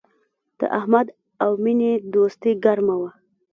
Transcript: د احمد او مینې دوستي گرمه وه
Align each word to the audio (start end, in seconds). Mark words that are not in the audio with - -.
د 0.59 0.61
احمد 0.79 1.07
او 1.43 1.51
مینې 1.63 1.91
دوستي 2.13 2.51
گرمه 2.63 2.95
وه 2.99 3.09